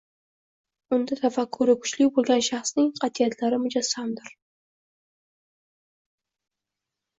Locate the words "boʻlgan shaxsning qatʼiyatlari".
2.15-3.61